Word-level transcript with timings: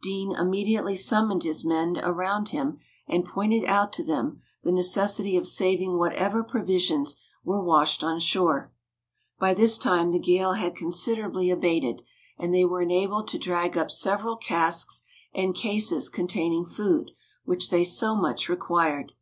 Deane 0.00 0.34
immediately 0.36 0.96
summoned 0.96 1.42
his 1.42 1.62
men 1.62 1.98
around 2.02 2.48
him, 2.48 2.78
and 3.06 3.26
pointed 3.26 3.66
out 3.66 3.92
to 3.92 4.02
them 4.02 4.40
the 4.62 4.72
necessity 4.72 5.36
of 5.36 5.46
saving 5.46 5.98
whatever 5.98 6.42
provisions 6.42 7.18
were 7.44 7.62
washed 7.62 8.02
on 8.02 8.18
shore. 8.18 8.72
By 9.38 9.52
this 9.52 9.76
time 9.76 10.10
the 10.10 10.18
gale 10.18 10.54
had 10.54 10.74
considerably 10.74 11.50
abated, 11.50 12.00
and 12.38 12.54
they 12.54 12.64
were 12.64 12.80
enabled 12.80 13.28
to 13.28 13.38
drag 13.38 13.76
up 13.76 13.90
several 13.90 14.38
casks 14.38 15.02
and 15.34 15.54
cases 15.54 16.08
containing 16.08 16.64
food, 16.64 17.10
which 17.44 17.68
they 17.68 17.84
so 17.84 18.16
much 18.16 18.48
required. 18.48 19.12